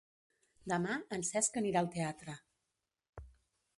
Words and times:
Demà 0.71 0.95
en 1.17 1.25
Cesc 1.29 1.59
anirà 1.61 1.83
al 1.85 1.91
teatre. 1.97 2.39